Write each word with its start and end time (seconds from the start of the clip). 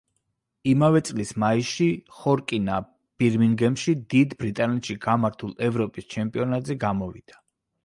იმავე 0.69 1.01
წლის 1.09 1.33
მაისში 1.43 1.87
ხორკინა 2.21 2.79
ბირმინგემში, 3.23 3.95
დიდ 4.15 4.35
ბრიტანეთში 4.41 4.99
გამართულ 5.07 5.55
ევროპის 5.71 6.11
ჩემპიონატზე 6.17 6.81
გამოვიდა. 6.89 7.41